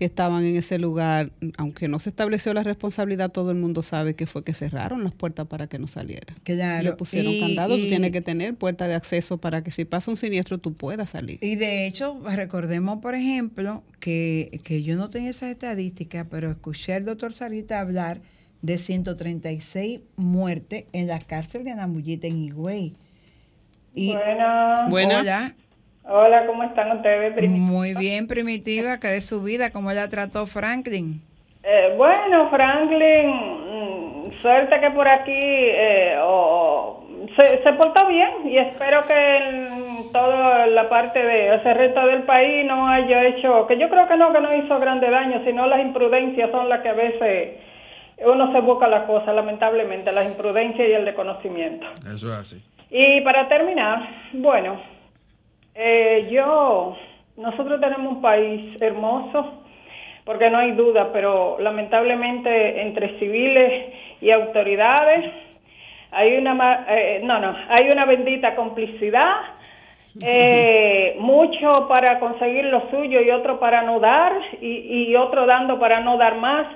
[0.00, 4.14] que estaban en ese lugar, aunque no se estableció la responsabilidad, todo el mundo sabe
[4.14, 6.34] que fue que cerraron las puertas para que no saliera.
[6.42, 6.82] Claro.
[6.82, 10.10] Le pusieron Y- candado, tú tienes que tener puerta de acceso para que si pasa
[10.10, 11.38] un siniestro tú puedas salir.
[11.42, 16.94] Y de hecho, recordemos, por ejemplo, que, que yo no tenía esas estadísticas, pero escuché
[16.94, 18.22] al doctor Sarita hablar
[18.62, 22.94] de 136 muertes en la cárcel de Namullita en Higüey.
[23.94, 24.88] Y, Buenas.
[24.88, 25.20] Buenas.
[25.20, 25.54] Hola.
[26.12, 27.34] Hola, ¿cómo están ustedes?
[27.36, 31.22] Primi- Muy bien, Primitiva, que de su vida, cómo la trató Franklin.
[31.62, 37.04] Eh, bueno, Franklin, mm, suerte que por aquí eh, o-
[37.38, 42.24] se, se portó bien y espero que en toda la parte de ese resto del
[42.24, 45.66] país no haya hecho, que yo creo que no, que no hizo grande daño, sino
[45.66, 47.50] las imprudencias son las que a veces
[48.26, 51.86] uno se busca las cosas, lamentablemente, las imprudencias y el desconocimiento.
[52.12, 52.56] Eso es así.
[52.90, 54.80] Y para terminar, bueno,
[55.82, 56.94] eh, yo,
[57.38, 59.62] nosotros tenemos un país hermoso,
[60.26, 65.24] porque no hay duda, pero lamentablemente entre civiles y autoridades
[66.10, 69.36] hay una, eh, no, no, hay una bendita complicidad,
[70.22, 75.80] eh, mucho para conseguir lo suyo y otro para no dar, y, y otro dando
[75.80, 76.66] para no dar más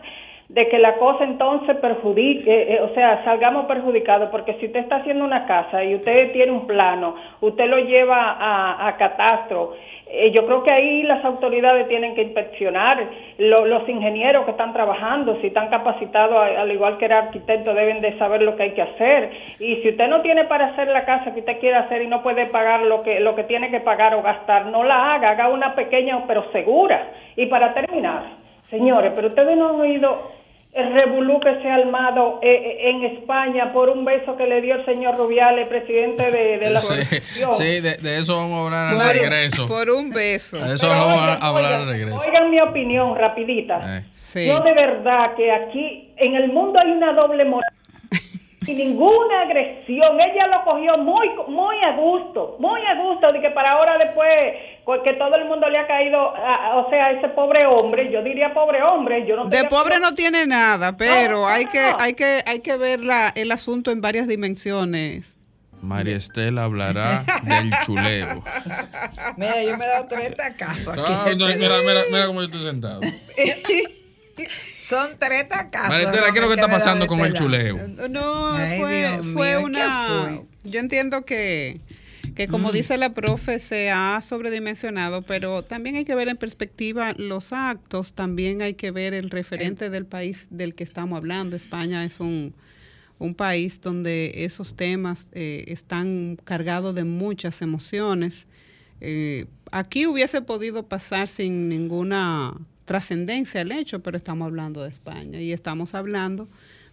[0.48, 4.80] de que la cosa entonces perjudique, eh, eh, o sea, salgamos perjudicados, porque si usted
[4.80, 9.74] está haciendo una casa y usted tiene un plano, usted lo lleva a, a catastro,
[10.06, 13.02] eh, yo creo que ahí las autoridades tienen que inspeccionar
[13.38, 18.00] lo- los ingenieros que están trabajando, si están capacitados, al igual que el arquitecto, deben
[18.02, 19.30] de saber lo que hay que hacer.
[19.58, 22.22] Y si usted no tiene para hacer la casa que usted quiere hacer y no
[22.22, 25.48] puede pagar lo que, lo que tiene que pagar o gastar, no la haga, haga
[25.48, 27.08] una pequeña pero segura.
[27.34, 28.43] Y para terminar,
[28.78, 30.32] señores, pero ustedes no han oído
[30.72, 34.60] el revolú que se ha armado eh, eh, en España por un beso que le
[34.60, 36.94] dio el señor Rubiales, presidente de, de la Sí,
[37.52, 39.68] sí, de, de eso vamos a hablar al Por- regreso.
[39.68, 40.58] Por un beso.
[40.58, 42.18] De eso Pero vamos a oigan, hablar al regreso.
[42.18, 43.98] Oigan mi opinión, rapidita.
[43.98, 44.02] Eh.
[44.14, 44.48] Sí.
[44.48, 47.70] Yo de verdad que aquí en el mundo hay una doble moral
[48.66, 50.20] y ninguna agresión.
[50.20, 54.28] Ella lo cogió muy muy a gusto, muy a gusto de que para ahora después
[54.84, 58.10] co- que todo el mundo le ha caído, a- o sea, a ese pobre hombre,
[58.10, 61.70] yo diría pobre hombre, yo no De pobre no tiene nada, pero no, hay no,
[61.72, 61.96] que no.
[61.98, 65.36] hay que hay que ver la, el asunto en varias dimensiones.
[65.82, 68.42] María Estela hablará del chuleo.
[69.36, 71.02] Mira, yo me he dado tres tacazos aquí.
[71.06, 73.02] Ah, no, mira, mira, mira cómo yo estoy sentado.
[74.86, 75.88] Son tres tacazos.
[75.88, 77.88] María Estela, ¿qué es lo que está pasando con el chuleo?
[78.10, 80.24] No, Ay, fue, Dios fue mío, ¿qué una.
[80.26, 80.70] fue?
[80.70, 81.80] Yo entiendo que,
[82.34, 87.14] que como dice la profe, se ha sobredimensionado, pero también hay que ver en perspectiva
[87.16, 91.56] los actos, también hay que ver el referente del país del que estamos hablando.
[91.56, 92.54] España es un,
[93.18, 98.46] un país donde esos temas eh, están cargados de muchas emociones.
[99.00, 102.54] Eh, aquí hubiese podido pasar sin ninguna
[102.84, 106.48] trascendencia el hecho, pero estamos hablando de España y estamos hablando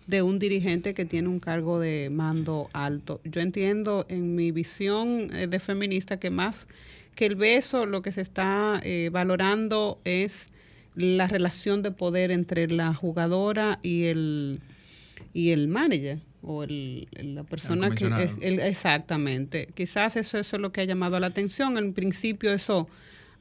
[0.07, 3.21] de un dirigente que tiene un cargo de mando alto.
[3.23, 6.67] Yo entiendo en mi visión eh, de feminista que más
[7.15, 10.49] que el beso, lo que se está eh, valorando es
[10.95, 14.59] la relación de poder entre la jugadora y el
[15.33, 18.05] y el manager o el, la persona que
[18.41, 19.69] el- exactamente.
[19.75, 21.77] Quizás eso, eso es lo que ha llamado la atención.
[21.77, 22.87] En principio eso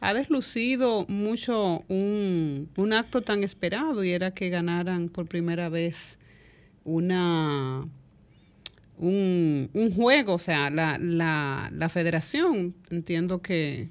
[0.00, 6.18] ha deslucido mucho un, un acto tan esperado y era que ganaran por primera vez
[6.84, 7.86] una
[8.98, 13.88] un, un juego, o sea, la, la, la federación, entiendo que,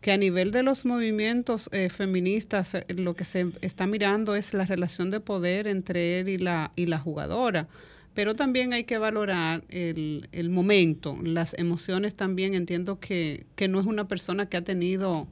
[0.00, 4.54] que a nivel de los movimientos eh, feministas eh, lo que se está mirando es
[4.54, 7.68] la relación de poder entre él y la, y la jugadora.
[8.16, 12.54] Pero también hay que valorar el, el momento, las emociones también.
[12.54, 15.28] Entiendo que, que no es una persona que ha tenido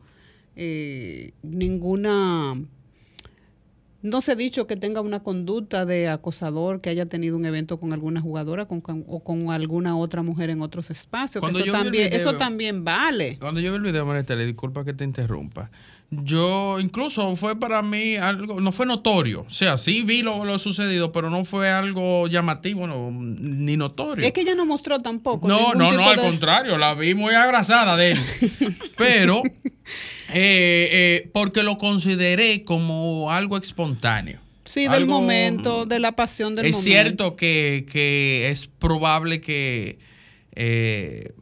[0.55, 2.55] eh, ninguna
[4.03, 7.81] no se ha dicho que tenga una conducta de acosador, que haya tenido un evento
[7.81, 11.43] con alguna jugadora con, con- o con alguna otra mujer en otros espacios.
[11.43, 13.39] que eso, también, video- eso también vale.
[13.41, 15.71] Cuando yo vi el video, Maritela, disculpa que te interrumpa.
[16.23, 19.45] Yo, incluso fue para mí algo, no fue notorio.
[19.49, 24.27] O sea, sí vi lo, lo sucedido, pero no fue algo llamativo no, ni notorio.
[24.27, 25.49] Es que ella no mostró tampoco.
[25.49, 28.19] No, no, no, al de- contrario, la vi muy abrazada de él.
[28.97, 29.43] Pero,
[30.33, 34.39] eh, eh, porque lo consideré como algo espontáneo.
[34.65, 36.91] Sí, del momento, de la pasión del es momento.
[36.91, 39.99] cierto que, que es probable que
[40.55, 41.33] eh,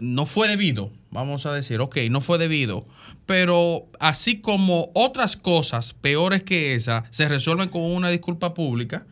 [0.00, 2.86] no fue debido, vamos a decir, ok, no fue debido,
[3.26, 9.06] pero así como otras cosas peores que esa se resuelven con una disculpa pública,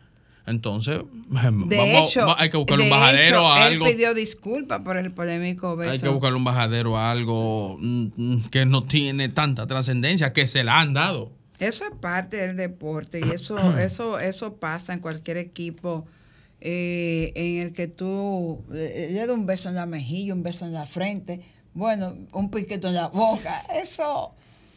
[0.45, 0.99] entonces
[1.29, 3.85] De vamos- hecho, hay que buscar un bajadero hecho, a él algo.
[3.85, 5.91] pidió disculpas por el polémico beso.
[5.91, 10.47] Hay que buscarle un bajadero a algo mm, mm, que no tiene tanta trascendencia, que
[10.47, 11.31] se la han dado.
[11.59, 16.07] Eso es parte del deporte y eso, eso, eso pasa en cualquier equipo
[16.61, 20.65] eh, en el que tú eh, le das un beso en la mejilla, un beso
[20.65, 21.41] en la frente,
[21.73, 23.63] bueno, un piquito en la boca.
[23.81, 24.33] Eso,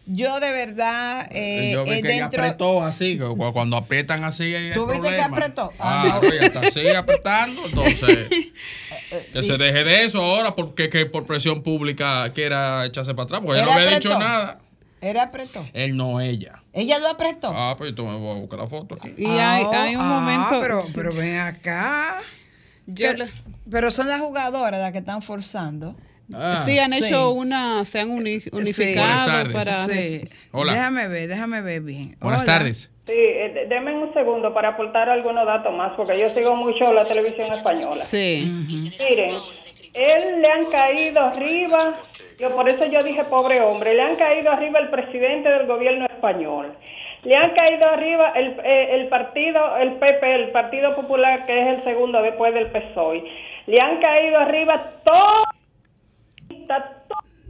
[0.06, 3.18] yo de verdad, eh, Yo vi eh, que ella dentro, apretó así,
[3.52, 4.52] cuando aprietan así.
[4.74, 5.72] ¿Tú viste que apretó?
[5.78, 6.28] Ah, Ah, no.
[6.32, 8.28] ella está así apretando, entonces.
[9.34, 13.40] Que se deje de eso ahora porque que por presión pública quiera echarse para atrás,
[13.44, 14.08] porque ella no había apretó.
[14.08, 14.60] dicho nada.
[15.02, 15.66] Él apretó.
[15.74, 16.62] Él no, ella.
[16.72, 17.52] Ella lo apretó.
[17.54, 19.12] Ah, pues tú me voy a buscar la foto aquí.
[19.18, 20.60] Y hay, Ah, hay un ah, momento.
[20.60, 22.20] Pero, pero ven acá.
[22.86, 23.08] Yo
[23.70, 25.94] pero son las jugadoras las que están forzando.
[26.34, 26.62] Ah.
[26.64, 27.04] sí, han Sí.
[27.04, 29.52] hecho una, se han uni- unificado Buenas tardes.
[29.52, 29.86] para.
[29.88, 30.28] Sí.
[30.52, 30.72] Hola.
[30.74, 32.16] Déjame ver, déjame ver bien.
[32.20, 32.52] Buenas Hola.
[32.58, 32.90] tardes.
[33.06, 36.92] Sí, eh, de- denme un segundo para aportar algunos datos más, porque yo sigo mucho
[36.92, 38.04] la televisión española.
[38.04, 38.46] Sí.
[38.98, 39.34] Miren,
[39.94, 41.94] él le han caído arriba,
[42.38, 46.06] yo por eso yo dije pobre hombre, le han caído arriba el presidente del gobierno
[46.06, 46.76] español.
[47.24, 51.78] Le han caído arriba el, eh, el partido, el PP, el Partido Popular, que es
[51.78, 53.22] el segundo después del PSOE.
[53.66, 55.44] Le han caído arriba todo.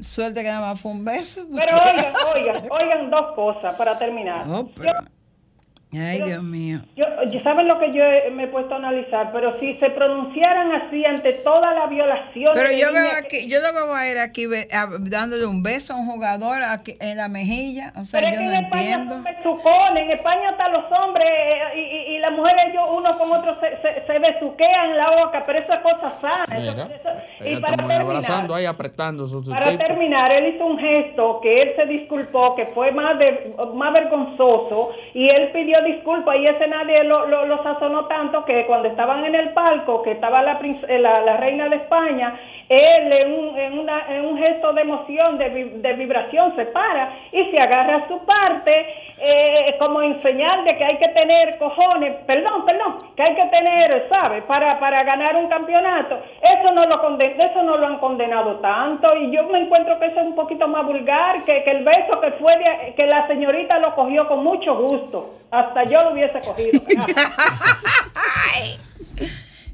[0.00, 1.46] Suerte que nada más fue un beso.
[1.56, 4.44] Pero oigan, oigan, oigan dos cosas para terminar.
[4.48, 4.92] Oh, pero-
[5.94, 6.80] Ay, Dios mío.
[6.96, 7.04] Yo,
[7.44, 9.30] ¿Saben lo que yo he- me he puesto a analizar?
[9.32, 12.52] Pero si se pronunciaran así ante toda la violación.
[12.54, 15.62] Pero yo veo niñas que- aquí, yo lo veo a él aquí a- dándole un
[15.62, 17.92] beso a un jugador aquí en la mejilla.
[18.00, 19.14] O sea, Pero es yo que no en España entiendo.
[19.14, 23.18] son besucones, en España hasta los hombres eh, y, y- y las mujeres, ellos uno
[23.18, 26.44] con otro se, se, se besuquean la boca, pero eso es cosa sana.
[26.56, 29.84] eso- Mira, eso- y ella para terminar, abrazando ahí, apretando su, su para tipo.
[29.84, 34.90] terminar, él hizo un gesto que él se disculpó, que fue más de, más vergonzoso,
[35.14, 39.34] y él pidió disculpas, y ese nadie lo, lo, sazonó tanto que cuando estaban en
[39.34, 42.34] el palco, que estaba la, eh, la, la reina de España,
[42.68, 47.10] él en un, en una- en un gesto de emoción, de, de vibración, se para
[47.30, 48.86] y se agarra a su parte,
[49.18, 52.91] eh, como en señal de que hay que tener cojones, perdón, perdón,
[53.24, 54.42] que hay que tener, ¿sabe?
[54.42, 56.16] Para, para ganar un campeonato.
[56.42, 60.06] Eso no, lo conden- eso no lo han condenado tanto y yo me encuentro que
[60.06, 63.26] eso es un poquito más vulgar que, que el beso que fue de- que la
[63.28, 65.34] señorita lo cogió con mucho gusto.
[65.50, 66.80] Hasta yo lo hubiese cogido.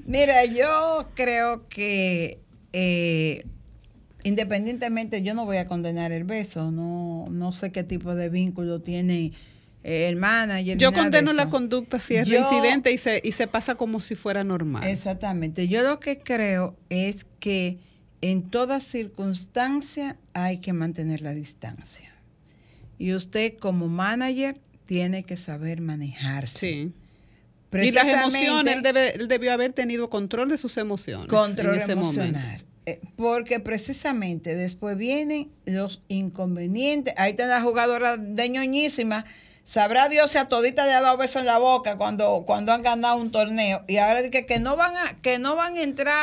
[0.07, 2.39] Mira, yo creo que
[2.73, 3.45] eh,
[4.25, 6.71] independientemente, yo no voy a condenar el beso.
[6.71, 9.33] No, no sé qué tipo de vínculo tiene
[9.89, 10.77] el manager.
[10.77, 14.15] Yo condeno la conducta si es Yo- reincidente y se, y se pasa como si
[14.15, 14.87] fuera normal.
[14.87, 15.67] Exactamente.
[15.69, 17.79] Yo lo que creo es que
[18.21, 22.13] en toda circunstancia hay que mantener la distancia.
[22.99, 26.59] Y usted como manager tiene que saber manejarse.
[26.59, 26.93] Sí.
[27.73, 31.29] Y las emociones, él, debe, él debió haber tenido control de sus emociones.
[31.29, 32.33] Control en ese emocional.
[32.33, 32.65] momento.
[32.87, 37.13] Eh, Porque precisamente después vienen los inconvenientes.
[37.19, 39.27] Ahí está la jugadora de ñoñísima.
[39.69, 42.81] Sabrá Dios si a todita le ha dado beso en la boca cuando, cuando han
[42.81, 43.85] ganado un torneo.
[43.87, 46.17] Y ahora dice que no van a, que no van a entrar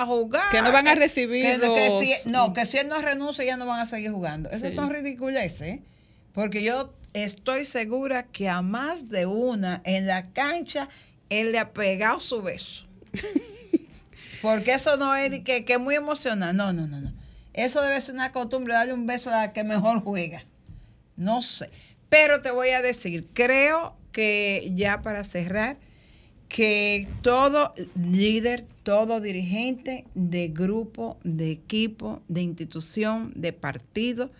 [0.00, 0.44] a jugar.
[0.52, 3.56] Que no van a recibir que- que si- no, que si él no renuncia ya
[3.56, 4.50] no van a seguir jugando.
[4.50, 4.76] Esas Sí.
[4.76, 5.62] son ridiculeces.
[5.62, 5.82] ¿eh?
[6.32, 10.88] Porque yo estoy segura que a más de una en la cancha
[11.28, 12.84] él le ha pegado su beso.
[14.42, 16.56] Porque eso no es que, que es muy emocional.
[16.56, 17.12] No, no, no, no.
[17.52, 20.44] Eso debe ser una costumbre, darle un beso a la que mejor juega.
[21.16, 21.68] No sé.
[22.12, 25.78] Pero te voy a decir, creo que ya para cerrar,
[26.46, 34.30] que todo líder, todo dirigente de grupo, de equipo, de institución, de partido,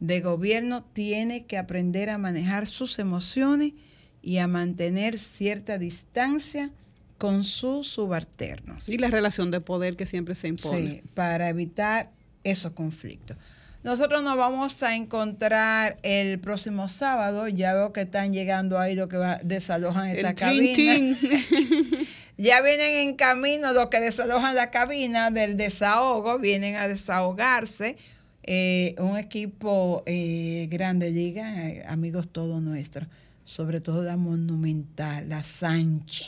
[0.00, 3.74] de gobierno, tiene que aprender a manejar sus emociones
[4.20, 6.72] y a mantener cierta distancia
[7.18, 8.88] con sus subalternos.
[8.88, 10.94] Y la relación de poder que siempre se impone.
[10.94, 12.10] Sí, para evitar
[12.42, 13.36] esos conflictos.
[13.84, 17.48] Nosotros nos vamos a encontrar el próximo sábado.
[17.48, 21.18] Ya veo que están llegando ahí los que va, desalojan esta El cabina.
[22.38, 27.98] ya vienen en camino los que desalojan la cabina del desahogo, vienen a desahogarse.
[28.44, 33.06] Eh, un equipo eh, grande, digan, eh, amigos todos nuestros,
[33.44, 36.26] sobre todo la Monumental, la Sánchez.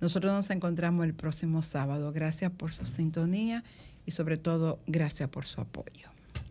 [0.00, 2.10] Nosotros nos encontramos el próximo sábado.
[2.10, 3.64] Gracias por su sintonía
[4.06, 6.09] y sobre todo gracias por su apoyo.